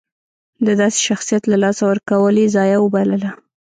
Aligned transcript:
د 0.65 0.67
داسې 0.81 0.99
شخصیت 1.07 1.43
له 1.47 1.57
لاسه 1.63 1.81
ورکول 1.89 2.35
یې 2.41 2.51
ضایعه 2.55 2.79
وبلله. 2.81 3.31